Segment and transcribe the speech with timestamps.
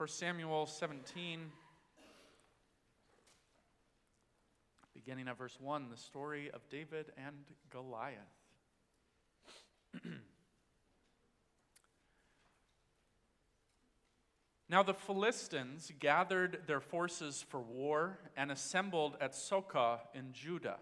[0.00, 1.40] 1 Samuel 17,
[4.94, 7.36] beginning at verse 1, the story of David and
[7.68, 8.16] Goliath.
[14.70, 20.78] now the Philistines gathered their forces for war and assembled at Socoh in Judah.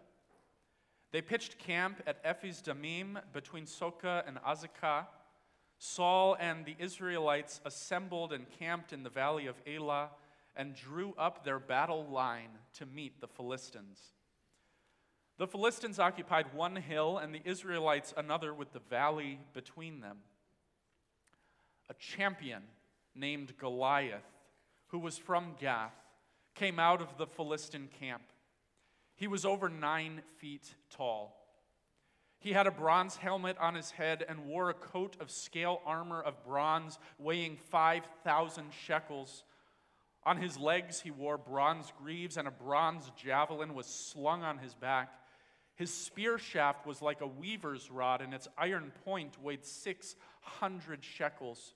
[1.10, 5.06] They pitched camp at Ephes Damim between Socoh and Azekah.
[5.78, 10.10] Saul and the Israelites assembled and camped in the valley of Elah
[10.56, 14.00] and drew up their battle line to meet the Philistines.
[15.38, 20.18] The Philistines occupied one hill and the Israelites another with the valley between them.
[21.88, 22.62] A champion
[23.14, 24.26] named Goliath,
[24.88, 25.94] who was from Gath,
[26.56, 28.22] came out of the Philistine camp.
[29.14, 31.36] He was over nine feet tall.
[32.40, 36.20] He had a bronze helmet on his head and wore a coat of scale armor
[36.20, 39.42] of bronze weighing 5,000 shekels.
[40.22, 44.74] On his legs, he wore bronze greaves, and a bronze javelin was slung on his
[44.74, 45.12] back.
[45.74, 51.74] His spear shaft was like a weaver's rod, and its iron point weighed 600 shekels.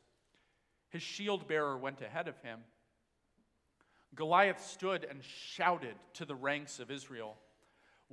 [0.91, 2.61] His shield bearer went ahead of him.
[4.15, 7.37] Goliath stood and shouted to the ranks of Israel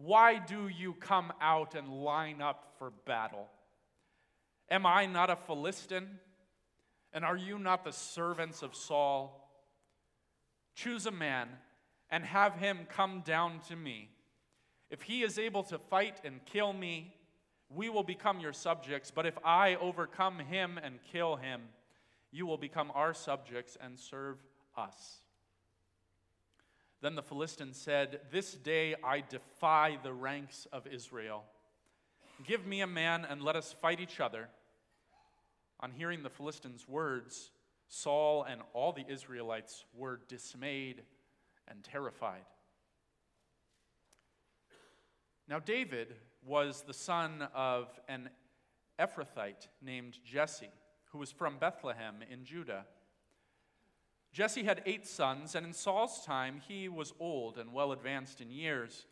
[0.03, 3.47] Why do you come out and line up for battle?
[4.69, 6.19] Am I not a Philistine?
[7.11, 9.49] And are you not the servants of Saul?
[10.75, 11.49] Choose a man
[12.09, 14.09] and have him come down to me.
[14.89, 17.15] If he is able to fight and kill me,
[17.69, 19.11] we will become your subjects.
[19.11, 21.61] But if I overcome him and kill him,
[22.31, 24.37] you will become our subjects and serve
[24.77, 25.17] us.
[27.01, 31.45] Then the Philistine said, This day I defy the ranks of Israel.
[32.45, 34.49] Give me a man and let us fight each other.
[35.79, 37.51] On hearing the Philistines' words,
[37.87, 41.03] Saul and all the Israelites were dismayed
[41.67, 42.45] and terrified.
[45.47, 48.29] Now, David was the son of an
[48.99, 50.69] Ephrathite named Jesse,
[51.11, 52.85] who was from Bethlehem in Judah.
[54.31, 58.51] Jesse had eight sons, and in Saul's time he was old and well advanced in
[58.51, 59.05] years.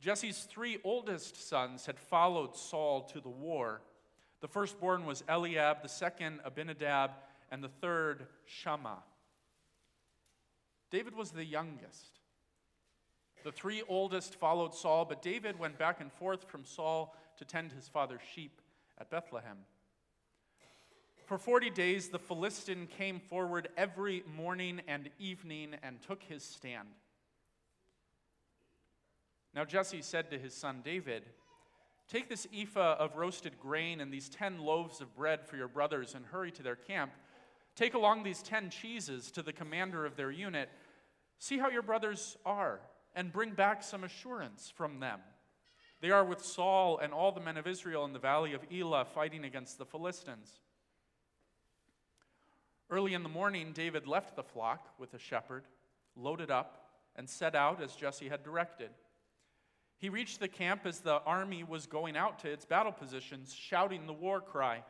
[0.00, 3.82] Jesse's three oldest sons had followed Saul to the war.
[4.40, 7.12] The firstborn was Eliab, the second Abinadab,
[7.50, 9.02] and the third Shammah.
[10.90, 12.20] David was the youngest.
[13.44, 17.72] The three oldest followed Saul, but David went back and forth from Saul to tend
[17.72, 18.60] his father's sheep
[18.98, 19.58] at Bethlehem.
[21.28, 26.88] For 40 days, the Philistine came forward every morning and evening and took his stand.
[29.54, 31.24] Now Jesse said to his son David,
[32.08, 36.14] Take this ephah of roasted grain and these ten loaves of bread for your brothers
[36.14, 37.12] and hurry to their camp.
[37.76, 40.70] Take along these ten cheeses to the commander of their unit.
[41.38, 42.80] See how your brothers are
[43.14, 45.20] and bring back some assurance from them.
[46.00, 49.04] They are with Saul and all the men of Israel in the valley of Elah
[49.04, 50.60] fighting against the Philistines.
[52.90, 55.64] Early in the morning, David left the flock with a shepherd,
[56.16, 58.90] loaded up, and set out as Jesse had directed.
[59.98, 64.06] He reached the camp as the army was going out to its battle positions, shouting
[64.06, 64.84] the war cry.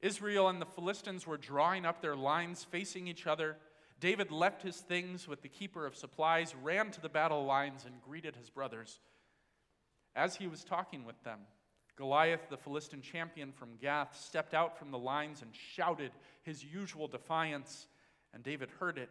[0.00, 3.56] Israel and the Philistines were drawing up their lines facing each other
[4.00, 8.02] David left his things with the keeper of supplies, ran to the battle lines, and
[8.02, 9.00] greeted his brothers.
[10.14, 11.40] As he was talking with them,
[11.96, 16.10] Goliath, the Philistine champion from Gath, stepped out from the lines and shouted
[16.42, 17.86] his usual defiance,
[18.32, 19.10] and David heard it.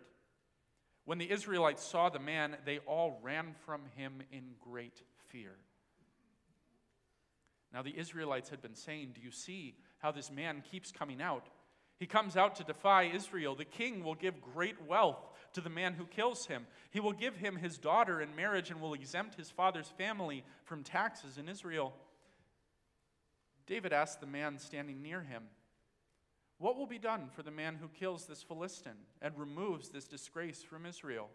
[1.06, 5.56] When the Israelites saw the man, they all ran from him in great fear.
[7.74, 11.48] Now, the Israelites had been saying, Do you see how this man keeps coming out?
[11.98, 13.56] He comes out to defy Israel.
[13.56, 16.68] The king will give great wealth to the man who kills him.
[16.92, 20.84] He will give him his daughter in marriage and will exempt his father's family from
[20.84, 21.94] taxes in Israel.
[23.66, 25.44] David asked the man standing near him,
[26.58, 30.62] What will be done for the man who kills this Philistine and removes this disgrace
[30.64, 31.30] from Israel?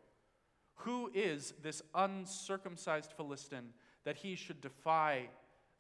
[0.83, 3.73] Who is this uncircumcised Philistine
[4.05, 5.29] that he should defy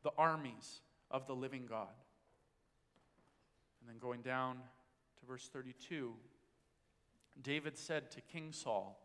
[0.03, 0.81] the armies
[1.11, 1.95] of the living God?
[3.81, 4.57] And then going down
[5.21, 6.15] to verse 32,
[7.43, 8.99] David said to King Saul,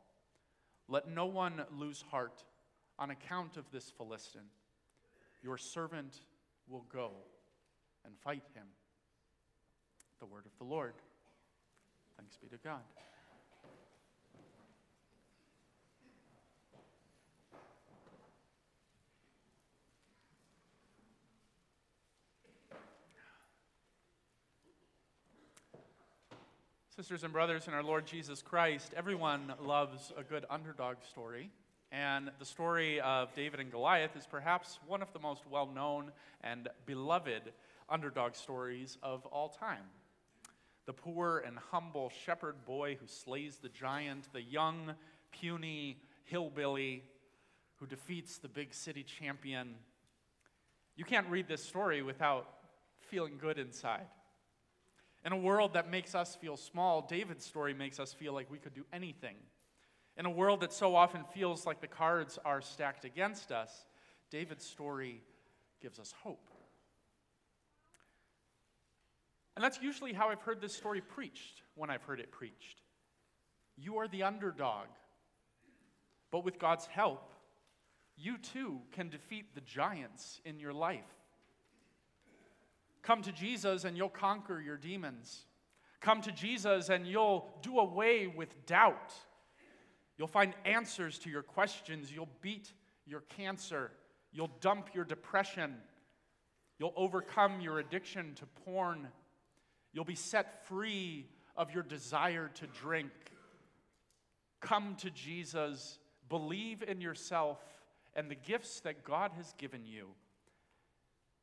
[0.87, 2.43] Let no one lose heart
[2.97, 4.49] on account of this Philistine.
[5.43, 6.21] Your servant
[6.67, 7.11] will go
[8.05, 8.65] and fight him.
[10.19, 10.93] The word of the Lord.
[12.17, 12.81] Thanks be to God.
[26.95, 31.49] Sisters and brothers in our Lord Jesus Christ, everyone loves a good underdog story.
[31.91, 36.11] And the story of David and Goliath is perhaps one of the most well known
[36.41, 37.51] and beloved
[37.89, 39.83] underdog stories of all time.
[40.85, 44.93] The poor and humble shepherd boy who slays the giant, the young,
[45.31, 47.03] puny hillbilly
[47.77, 49.75] who defeats the big city champion.
[50.95, 52.47] You can't read this story without
[52.99, 54.07] feeling good inside.
[55.25, 58.57] In a world that makes us feel small, David's story makes us feel like we
[58.57, 59.35] could do anything.
[60.17, 63.85] In a world that so often feels like the cards are stacked against us,
[64.29, 65.23] David's story
[65.81, 66.49] gives us hope.
[69.55, 72.81] And that's usually how I've heard this story preached when I've heard it preached.
[73.77, 74.87] You are the underdog.
[76.31, 77.31] But with God's help,
[78.17, 81.03] you too can defeat the giants in your life.
[83.03, 85.45] Come to Jesus and you'll conquer your demons.
[85.99, 89.13] Come to Jesus and you'll do away with doubt.
[90.17, 92.11] You'll find answers to your questions.
[92.11, 92.71] You'll beat
[93.05, 93.91] your cancer.
[94.31, 95.75] You'll dump your depression.
[96.79, 99.07] You'll overcome your addiction to porn.
[99.93, 103.11] You'll be set free of your desire to drink.
[104.59, 105.99] Come to Jesus,
[106.29, 107.59] believe in yourself
[108.15, 110.07] and the gifts that God has given you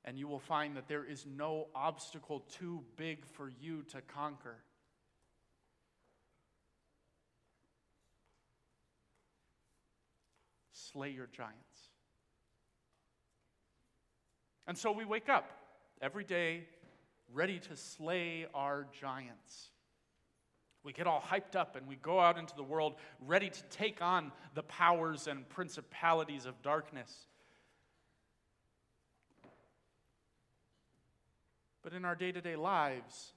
[0.04, 4.56] and you will find that there is no obstacle too big for you to conquer.
[10.72, 11.56] Slay your giants.
[14.66, 15.50] And so we wake up
[16.00, 16.64] every day
[17.32, 19.70] ready to slay our giants.
[20.82, 22.94] We get all hyped up and we go out into the world
[23.26, 27.26] ready to take on the powers and principalities of darkness.
[31.82, 33.32] But in our day to day lives,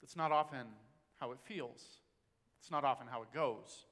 [0.00, 0.66] that's not often
[1.16, 1.82] how it feels.
[2.60, 3.86] It's not often how it goes.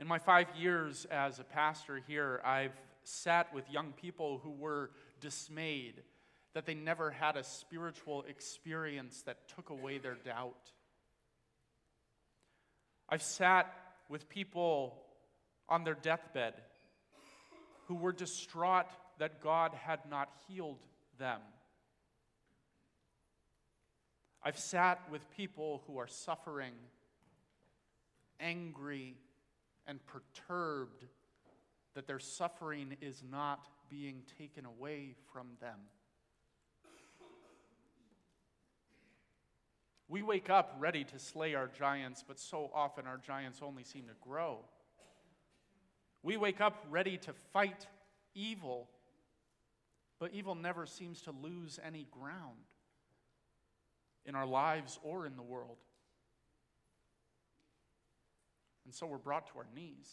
[0.00, 4.90] In my five years as a pastor here, I've sat with young people who were
[5.20, 6.02] dismayed
[6.54, 10.72] that they never had a spiritual experience that took away their doubt.
[13.08, 13.72] I've sat
[14.08, 15.02] with people
[15.68, 16.54] on their deathbed
[17.86, 18.86] who were distraught
[19.18, 20.78] that God had not healed
[21.18, 21.40] them.
[24.42, 26.72] I've sat with people who are suffering,
[28.40, 29.16] angry,
[29.86, 31.04] and perturbed
[31.94, 35.78] that their suffering is not being taken away from them.
[40.08, 44.04] We wake up ready to slay our giants, but so often our giants only seem
[44.04, 44.60] to grow.
[46.22, 47.86] We wake up ready to fight
[48.34, 48.88] evil,
[50.18, 52.56] but evil never seems to lose any ground
[54.24, 55.76] in our lives or in the world.
[58.86, 60.10] And so we're brought to our knees.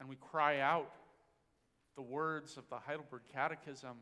[0.00, 0.90] And we cry out
[1.96, 3.96] the words of the Heidelberg Catechism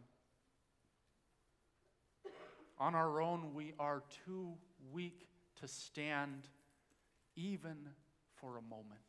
[2.78, 4.54] On our own, we are too
[4.92, 5.28] weak
[5.60, 6.48] to stand
[7.36, 7.76] even
[8.34, 9.00] for a moment.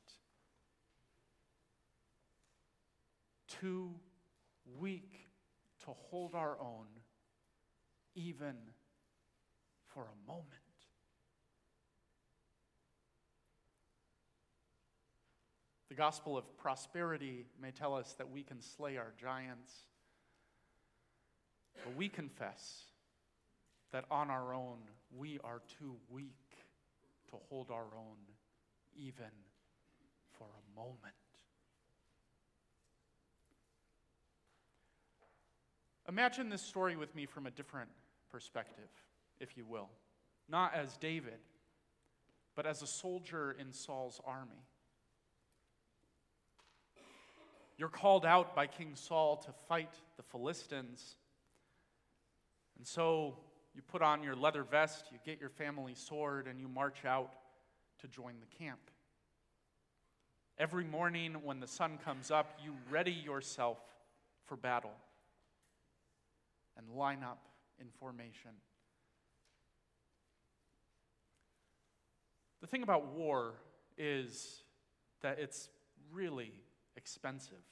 [3.48, 3.92] Too
[4.80, 5.28] weak
[5.84, 6.86] to hold our own,
[8.14, 8.56] even
[9.88, 10.65] for a moment.
[15.90, 19.72] The gospel of prosperity may tell us that we can slay our giants,
[21.84, 22.86] but we confess
[23.92, 24.78] that on our own
[25.16, 26.34] we are too weak
[27.30, 28.18] to hold our own
[28.98, 29.26] even
[30.38, 31.14] for a moment.
[36.08, 37.90] Imagine this story with me from a different
[38.32, 38.90] perspective,
[39.40, 39.90] if you will.
[40.48, 41.40] Not as David,
[42.56, 44.64] but as a soldier in Saul's army.
[47.78, 51.18] You're called out by King Saul to fight the Philistines.
[52.78, 53.38] And so
[53.74, 57.34] you put on your leather vest, you get your family sword, and you march out
[58.00, 58.80] to join the camp.
[60.58, 63.78] Every morning when the sun comes up, you ready yourself
[64.46, 64.94] for battle
[66.78, 68.52] and line up in formation.
[72.62, 73.56] The thing about war
[73.98, 74.64] is
[75.22, 75.70] that it's
[76.12, 76.54] really
[76.98, 77.64] expensive.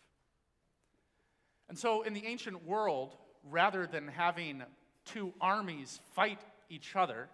[1.70, 3.16] And so, in the ancient world,
[3.50, 4.64] rather than having
[5.06, 7.30] two armies fight each other,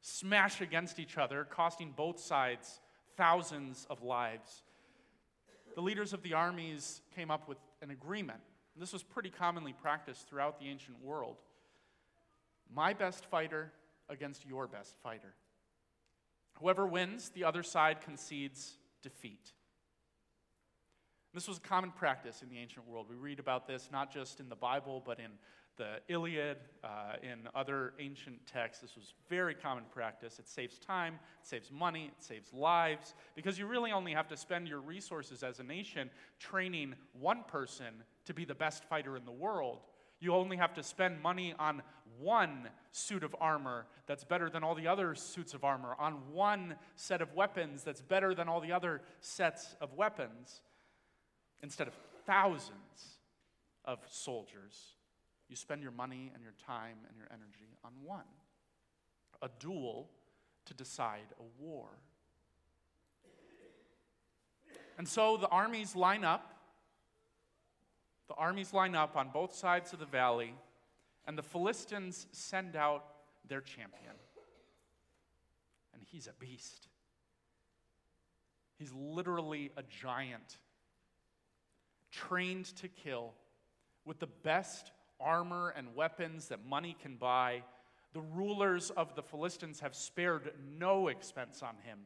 [0.00, 2.80] smash against each other, costing both sides
[3.16, 4.62] thousands of lives,
[5.74, 8.40] the leaders of the armies came up with an agreement
[8.78, 11.36] this was pretty commonly practiced throughout the ancient world.
[12.74, 13.72] my best fighter
[14.08, 15.34] against your best fighter.
[16.54, 19.52] Whoever wins, the other side concedes defeat.
[21.36, 23.08] This was a common practice in the ancient world.
[23.10, 25.32] We read about this not just in the Bible, but in
[25.76, 28.80] the Iliad, uh, in other ancient texts.
[28.80, 30.38] This was very common practice.
[30.38, 34.36] It saves time, it saves money, it saves lives, because you really only have to
[34.38, 39.26] spend your resources as a nation training one person to be the best fighter in
[39.26, 39.80] the world.
[40.20, 41.82] You only have to spend money on
[42.18, 46.76] one suit of armor that's better than all the other suits of armor, on one
[46.94, 50.62] set of weapons that's better than all the other sets of weapons,
[51.66, 51.94] instead of
[52.24, 53.18] thousands
[53.84, 54.94] of soldiers
[55.48, 58.24] you spend your money and your time and your energy on one
[59.42, 60.08] a duel
[60.64, 61.88] to decide a war.
[64.96, 66.54] And so the armies line up.
[68.28, 70.54] The armies line up on both sides of the valley,
[71.26, 73.04] and the Philistines send out
[73.46, 74.14] their champion.
[75.92, 76.88] And he's a beast.
[78.78, 80.56] He's literally a giant,
[82.10, 83.34] trained to kill
[84.04, 87.62] with the best armor and weapons that money can buy,
[88.12, 92.00] the rulers of the Philistines have spared no expense on him.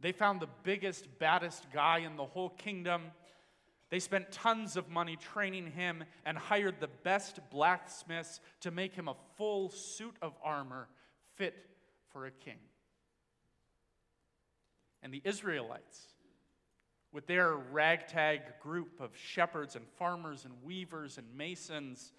[0.00, 3.04] They found the biggest, baddest guy in the whole kingdom.
[3.90, 9.08] They spent tons of money training him and hired the best blacksmiths to make him
[9.08, 10.88] a full suit of armor
[11.36, 11.54] fit
[12.08, 12.58] for a king.
[15.02, 16.13] And the Israelites,
[17.14, 22.12] with their ragtag group of shepherds and farmers and weavers and masons,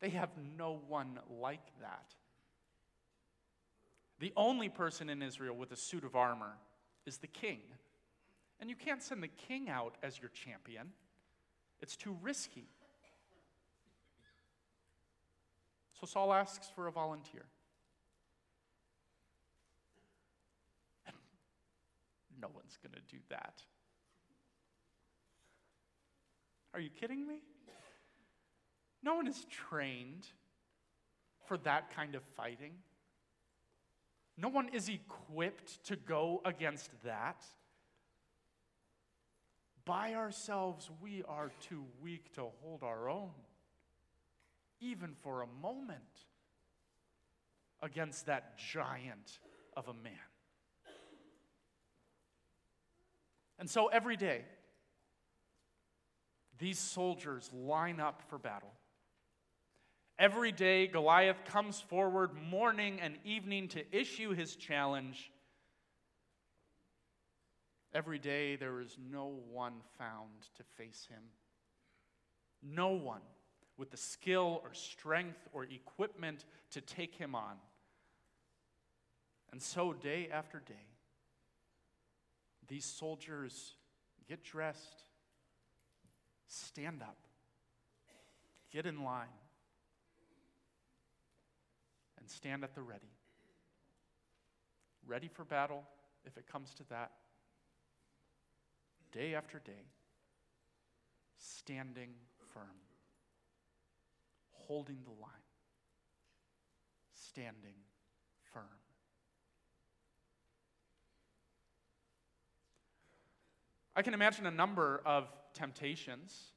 [0.00, 2.12] they have no one like that.
[4.18, 6.54] The only person in Israel with a suit of armor
[7.06, 7.60] is the king.
[8.58, 10.88] And you can't send the king out as your champion,
[11.80, 12.66] it's too risky.
[16.00, 17.44] So Saul asks for a volunteer.
[22.40, 23.62] no one's going to do that.
[26.76, 27.40] Are you kidding me?
[29.02, 30.26] No one is trained
[31.46, 32.72] for that kind of fighting.
[34.36, 37.42] No one is equipped to go against that.
[39.86, 43.30] By ourselves, we are too weak to hold our own,
[44.78, 46.02] even for a moment,
[47.80, 49.38] against that giant
[49.74, 50.12] of a man.
[53.58, 54.44] And so every day,
[56.58, 58.72] these soldiers line up for battle.
[60.18, 65.30] Every day, Goliath comes forward morning and evening to issue his challenge.
[67.92, 71.22] Every day, there is no one found to face him.
[72.62, 73.20] No one
[73.76, 77.56] with the skill or strength or equipment to take him on.
[79.52, 80.74] And so, day after day,
[82.68, 83.74] these soldiers
[84.28, 85.04] get dressed,
[86.48, 87.16] stand up,
[88.70, 89.26] get in line,
[92.18, 93.12] and stand at the ready.
[95.06, 95.84] Ready for battle
[96.24, 97.12] if it comes to that.
[99.12, 99.86] Day after day,
[101.38, 102.10] standing
[102.52, 102.64] firm,
[104.52, 105.30] holding the line,
[107.14, 107.76] standing
[108.52, 108.64] firm.
[113.94, 116.52] I can imagine a number of temptations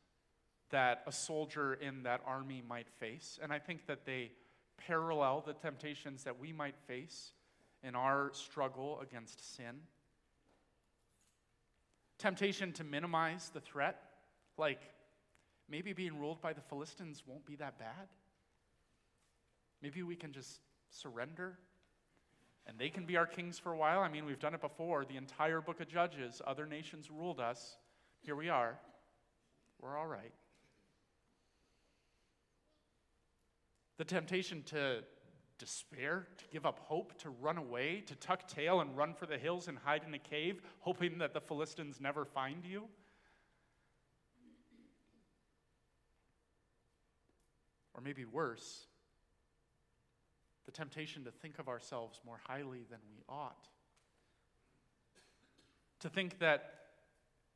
[0.70, 4.32] that a soldier in that army might face, and I think that they
[4.78, 7.32] parallel the temptations that we might face
[7.84, 9.80] in our struggle against sin.
[12.18, 14.02] Temptation to minimize the threat,
[14.58, 14.82] like
[15.70, 18.08] maybe being ruled by the Philistines won't be that bad.
[19.82, 21.58] Maybe we can just surrender
[22.70, 24.02] and they can be our kings for a while.
[24.02, 25.04] I mean, we've done it before.
[25.04, 27.78] The entire book of Judges, other nations ruled us.
[28.22, 28.78] Here we are.
[29.82, 30.34] We're all right.
[34.00, 35.04] the temptation to
[35.60, 39.38] despair, to give up hope, to run away, to tuck tail and run for the
[39.38, 42.86] hills and hide in a cave, hoping that the Philistines never find you.
[47.94, 48.88] Or maybe worse,
[50.66, 53.68] the temptation to think of ourselves more highly than we ought.
[56.00, 56.76] To think that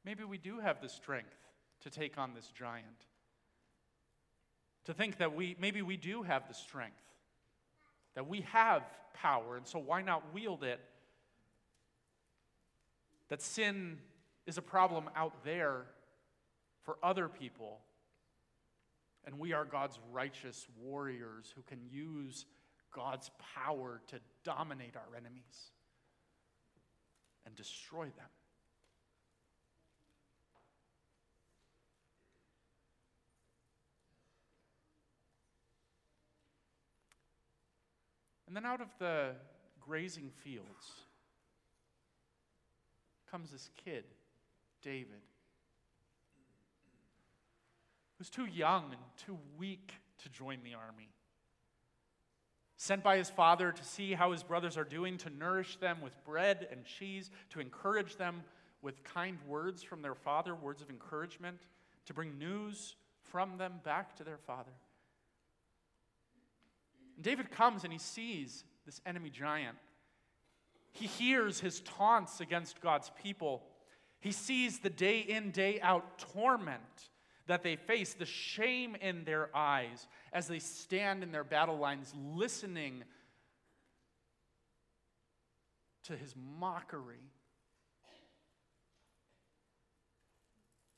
[0.04, 1.38] maybe we do have the strength
[1.84, 3.06] to take on this giant
[4.86, 6.96] to think that we maybe we do have the strength,
[8.16, 10.80] that we have power, and so why not wield it?
[13.30, 13.98] That sin
[14.46, 15.86] is a problem out there
[16.84, 17.80] for other people,
[19.26, 22.46] and we are God's righteous warriors who can use
[22.94, 25.72] God's power to dominate our enemies
[27.46, 28.30] and destroy them.
[38.54, 39.32] And then out of the
[39.82, 40.92] grazing fields
[43.32, 44.04] comes this kid,
[44.84, 45.24] David,
[48.16, 51.10] who's too young and too weak to join the army.
[52.78, 56.14] Sent by his father to see how his brothers are doing, to nourish them with
[56.24, 58.44] bread and cheese, to encourage them
[58.84, 61.58] with kind words from their father, words of encouragement,
[62.06, 64.74] to bring news from them back to their father.
[67.22, 69.78] David comes and he sees this enemy giant.
[70.92, 73.64] He hears his taunts against God's people.
[74.20, 77.10] He sees the day in, day out torment
[77.48, 82.14] that they face, the shame in their eyes as they stand in their battle lines
[82.16, 83.04] listening
[86.04, 87.32] to his mockery.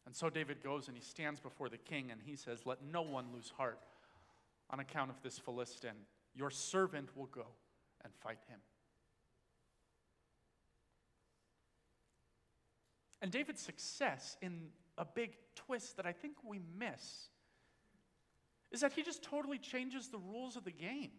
[0.05, 3.01] And so David goes and he stands before the king and he says, Let no
[3.01, 3.79] one lose heart
[4.69, 6.05] on account of this Philistine.
[6.35, 7.45] Your servant will go
[8.03, 8.59] and fight him.
[13.21, 14.67] And David's success in
[14.97, 17.29] a big twist that I think we miss
[18.71, 21.11] is that he just totally changes the rules of the game.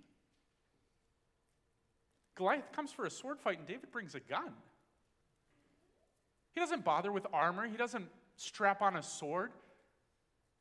[2.35, 4.53] Goliath comes for a sword fight, and David brings a gun.
[6.55, 9.53] He doesn't bother with armor, he doesn't strap on a sword.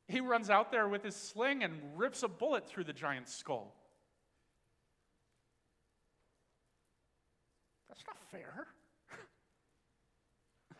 [0.07, 3.73] He runs out there with his sling and rips a bullet through the giant's skull.
[7.87, 8.67] That's not fair.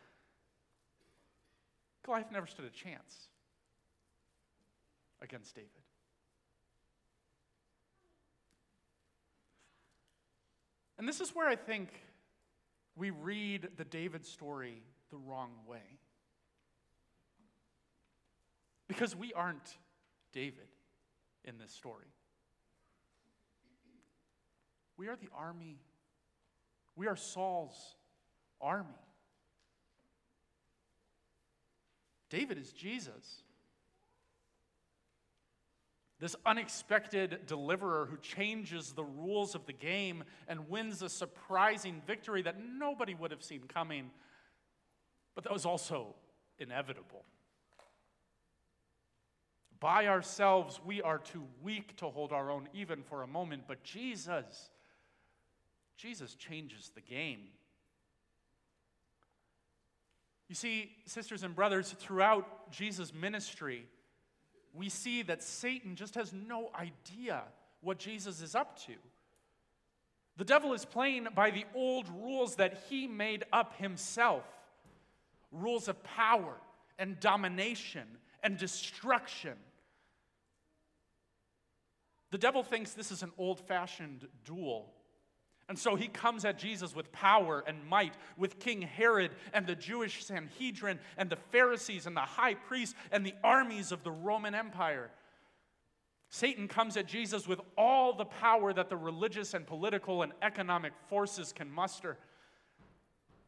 [2.06, 3.30] Goliath never stood a chance
[5.22, 5.72] against David.
[10.98, 11.90] And this is where I think
[12.96, 16.00] we read the David story the wrong way.
[18.88, 19.78] Because we aren't
[20.32, 20.68] David
[21.44, 22.06] in this story.
[24.98, 25.80] We are the army
[26.96, 27.96] we are Saul's
[28.62, 28.90] army.
[32.30, 33.44] David is Jesus.
[36.20, 42.42] This unexpected deliverer who changes the rules of the game and wins a surprising victory
[42.44, 44.10] that nobody would have seen coming,
[45.36, 46.16] but that was also
[46.58, 47.26] inevitable.
[49.86, 53.84] By ourselves, we are too weak to hold our own even for a moment, but
[53.84, 54.72] Jesus
[55.96, 57.42] Jesus changes the game.
[60.50, 63.86] You see, sisters and brothers, throughout Jesus' ministry,
[64.74, 67.44] we see that Satan just has no idea
[67.82, 68.94] what Jesus is up to.
[70.38, 74.46] The devil is playing by the old rules that he made up himself
[75.52, 76.56] rules of power
[76.98, 78.08] and domination
[78.42, 79.54] and destruction.
[82.36, 84.92] The devil thinks this is an old fashioned duel
[85.70, 89.76] and so he comes at Jesus with power and might, with King Herod and the
[89.76, 94.54] Jewish Sanhedrin and the Pharisees and the high priests and the armies of the Roman
[94.54, 95.10] Empire.
[96.30, 100.92] Satan comes at Jesus with all the power that the religious and political and economic
[101.08, 102.18] forces can muster.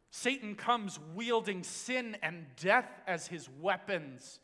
[0.09, 4.39] Satan comes wielding sin and death as his weapons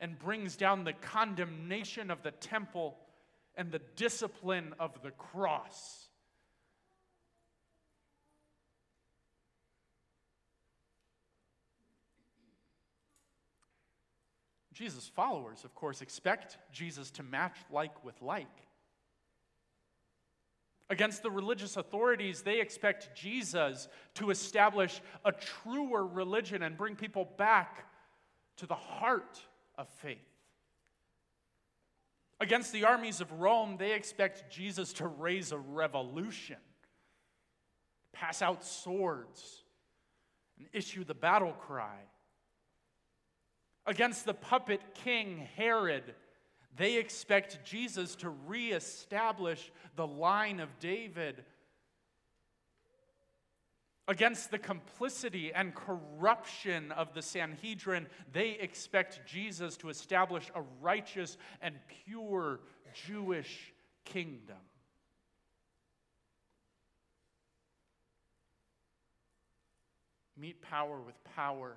[0.00, 2.98] and brings down the condemnation of the temple
[3.56, 6.08] and the discipline of the cross.
[14.72, 18.46] Jesus' followers, of course, expect Jesus to match like with like.
[20.90, 27.28] Against the religious authorities, they expect Jesus to establish a truer religion and bring people
[27.36, 27.86] back
[28.56, 29.40] to the heart
[29.78, 30.31] of faith.
[32.42, 36.56] Against the armies of Rome, they expect Jesus to raise a revolution,
[38.12, 39.62] pass out swords,
[40.58, 42.00] and issue the battle cry
[43.86, 46.14] Against the puppet king Herod,
[46.76, 51.44] they expect Jesus to reestablish the line of David.
[54.08, 61.36] Against the complicity and corruption of the Sanhedrin, they expect Jesus to establish a righteous
[61.60, 62.60] and pure
[63.06, 63.72] Jewish
[64.04, 64.56] kingdom.
[70.36, 71.76] Meet power with power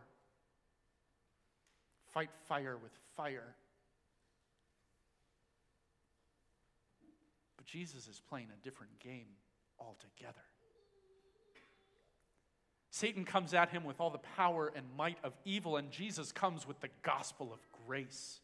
[2.15, 3.55] Fight fire with fire.
[7.57, 9.27] But Jesus is playing a different game
[9.77, 10.45] altogether.
[12.95, 16.65] Satan comes at him with all the power and might of evil, and Jesus comes
[16.65, 18.39] with the gospel of grace.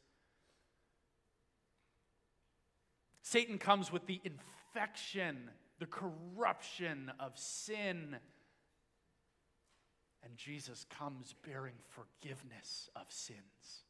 [3.22, 5.38] Satan comes with the infection,
[5.80, 8.18] the corruption of sin.
[10.22, 13.86] And Jesus comes bearing forgiveness of sins.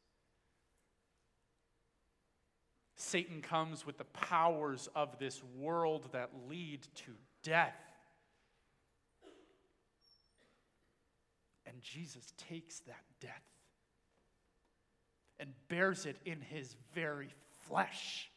[2.94, 7.10] Satan comes with the powers of this world that lead to
[7.42, 7.91] death.
[11.72, 13.42] And Jesus takes that death
[15.38, 17.30] and bears it in his very
[17.66, 18.30] flesh.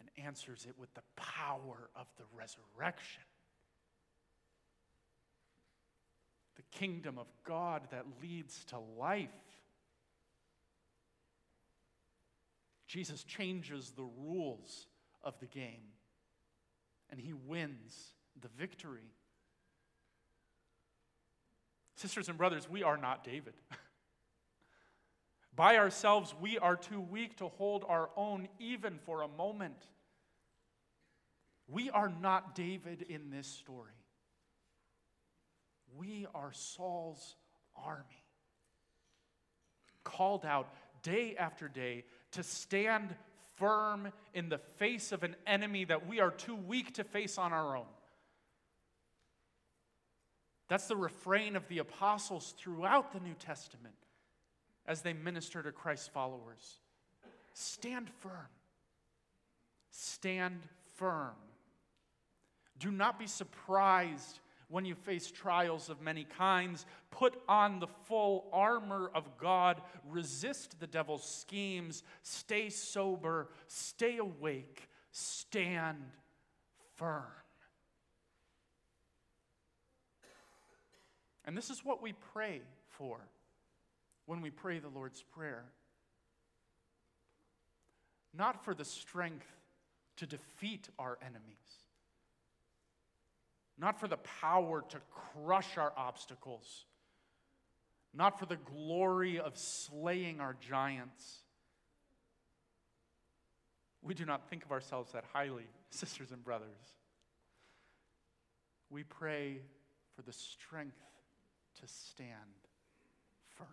[0.00, 3.22] And answers it with the power of the resurrection.
[6.56, 9.28] The kingdom of God that leads to life.
[12.88, 14.86] Jesus changes the rules
[15.22, 15.92] of the game
[17.10, 19.12] and he wins the victory.
[21.94, 23.54] Sisters and brothers, we are not David.
[25.56, 29.88] By ourselves, we are too weak to hold our own even for a moment.
[31.66, 33.90] We are not David in this story.
[35.96, 37.34] We are Saul's
[37.74, 38.24] army,
[40.04, 40.72] called out
[41.02, 43.14] day after day to stand
[43.56, 47.52] firm in the face of an enemy that we are too weak to face on
[47.52, 47.86] our own.
[50.68, 53.94] That's the refrain of the apostles throughout the New Testament
[54.86, 56.78] as they minister to Christ's followers.
[57.54, 58.48] Stand firm.
[59.90, 60.60] Stand
[60.96, 61.34] firm.
[62.78, 66.84] Do not be surprised when you face trials of many kinds.
[67.10, 69.80] Put on the full armor of God.
[70.08, 72.02] Resist the devil's schemes.
[72.22, 73.48] Stay sober.
[73.66, 74.88] Stay awake.
[75.10, 76.04] Stand
[76.96, 77.24] firm.
[81.48, 83.16] And this is what we pray for
[84.26, 85.64] when we pray the Lord's Prayer.
[88.36, 89.46] Not for the strength
[90.18, 91.40] to defeat our enemies,
[93.78, 96.84] not for the power to crush our obstacles,
[98.12, 101.38] not for the glory of slaying our giants.
[104.02, 106.68] We do not think of ourselves that highly, sisters and brothers.
[108.90, 109.62] We pray
[110.14, 111.00] for the strength
[111.80, 112.30] to stand
[113.56, 113.66] firm.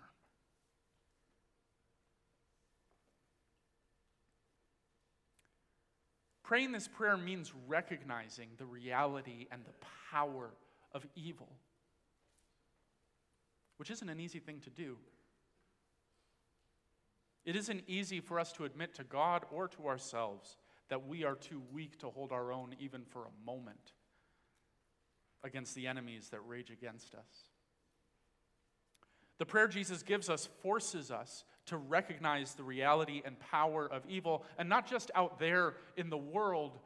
[6.44, 9.74] Praying this prayer means recognizing the reality and the
[10.12, 10.52] power
[10.94, 11.50] of evil,
[13.78, 14.98] which isn't an easy thing to do.
[17.46, 20.58] It isn't easy for us to admit to God or to ourselves
[20.90, 23.94] that we are too weak to hold our own even for a moment
[25.44, 27.55] against the enemies that rage against us.
[29.38, 34.46] The prayer Jesus gives us forces us to recognize the reality and power of evil,
[34.58, 36.78] and not just out there in the world,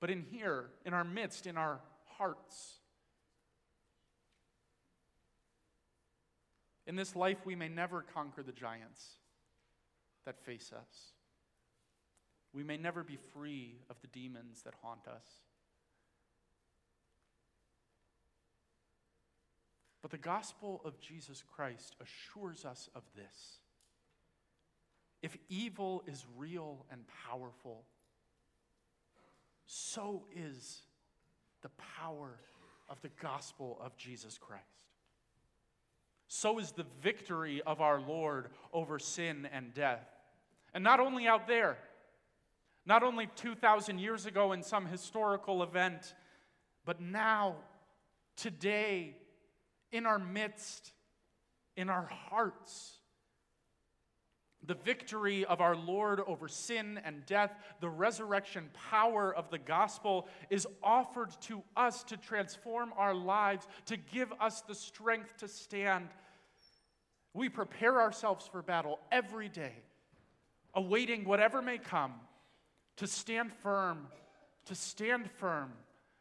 [0.00, 1.80] but in here, in our midst, in our
[2.18, 2.74] hearts.
[6.86, 9.18] In this life, we may never conquer the giants
[10.26, 11.12] that face us.
[12.52, 15.24] We may never be free of the demons that haunt us.
[20.04, 23.60] But the gospel of Jesus Christ assures us of this.
[25.22, 27.86] If evil is real and powerful,
[29.64, 30.82] so is
[31.62, 32.38] the power
[32.90, 34.62] of the gospel of Jesus Christ.
[36.28, 40.06] So is the victory of our Lord over sin and death.
[40.74, 41.78] And not only out there,
[42.84, 46.12] not only 2,000 years ago in some historical event,
[46.84, 47.54] but now,
[48.36, 49.16] today,
[49.94, 50.92] in our midst,
[51.76, 52.98] in our hearts.
[54.66, 60.26] The victory of our Lord over sin and death, the resurrection power of the gospel
[60.50, 66.08] is offered to us to transform our lives, to give us the strength to stand.
[67.32, 69.74] We prepare ourselves for battle every day,
[70.74, 72.14] awaiting whatever may come,
[72.96, 74.08] to stand firm,
[74.64, 75.72] to stand firm,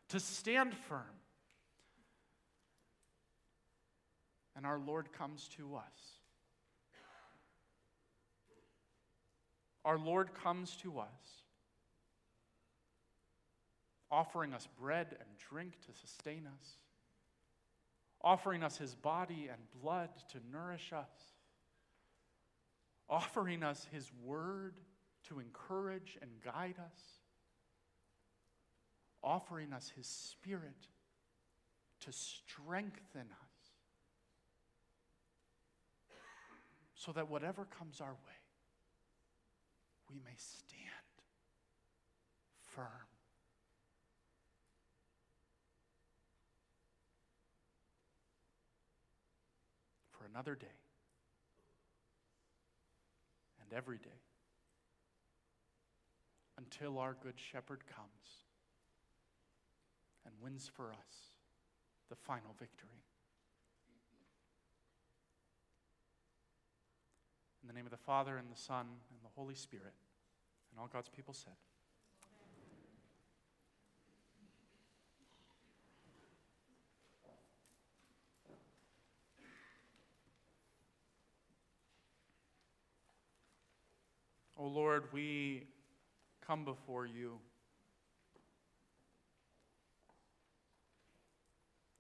[0.10, 1.02] to stand firm.
[4.56, 6.20] And our Lord comes to us.
[9.86, 11.44] Our Lord comes to us,
[14.10, 16.68] offering us bread and drink to sustain us,
[18.22, 21.10] offering us his body and blood to nourish us,
[23.10, 24.76] offering us his word
[25.28, 27.02] to encourage and guide us,
[29.24, 30.88] offering us His Spirit
[32.02, 33.53] to strengthen us,
[37.04, 38.40] so that whatever comes our way,
[40.10, 40.80] we may stand
[42.64, 42.86] firm.
[50.12, 50.68] For another day
[53.62, 54.22] and every day
[56.58, 58.46] until our Good Shepherd comes
[60.26, 61.36] and wins for us
[62.10, 63.04] the final victory.
[67.64, 69.94] In the name of the Father, and the Son, and the Holy Spirit,
[70.70, 71.54] and all God's people said.
[84.58, 85.68] O Lord, we
[86.46, 87.40] come before you,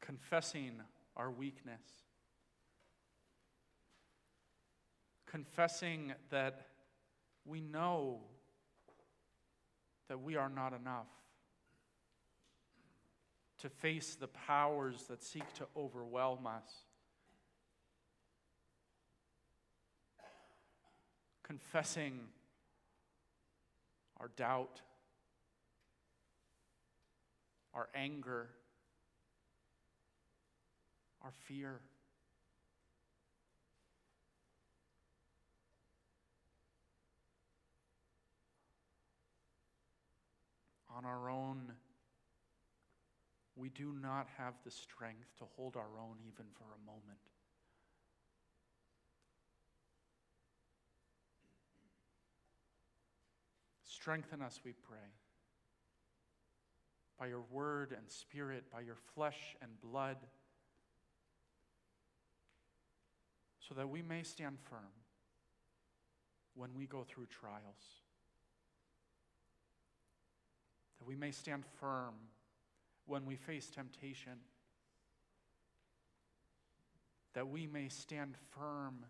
[0.01, 0.73] confessing
[1.15, 1.81] our weakness,
[5.33, 6.67] confessing that
[7.43, 8.19] we know
[10.07, 11.07] that we are not enough
[13.57, 16.71] to face the powers that seek to overwhelm us.
[21.41, 22.19] Confessing
[24.19, 24.81] our doubt,
[27.73, 28.49] our anger,
[31.23, 31.79] our fear.
[40.95, 41.71] On our own,
[43.55, 47.19] we do not have the strength to hold our own even for a moment.
[53.83, 54.97] Strengthen us, we pray,
[57.17, 60.17] by your word and spirit, by your flesh and blood,
[63.59, 64.91] so that we may stand firm
[66.53, 68.02] when we go through trials.
[71.03, 72.13] That we may stand firm
[73.07, 74.39] when we face temptation.
[77.33, 79.05] That we may stand firm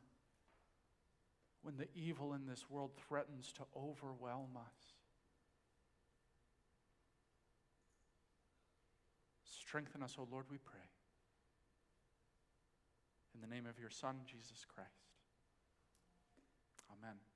[1.62, 4.94] when the evil in this world threatens to overwhelm us.
[9.46, 10.80] Strengthen us, O Lord, we pray.
[13.36, 14.90] In the name of your Son, Jesus Christ.
[16.92, 17.33] Amen.